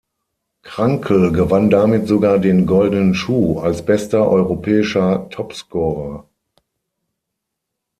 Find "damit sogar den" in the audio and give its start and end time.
1.69-2.65